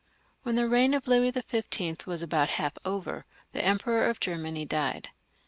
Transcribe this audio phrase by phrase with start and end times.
[0.41, 2.07] When the reign of Louis XV.
[2.07, 5.09] was about half over, the Emperor of Germany died.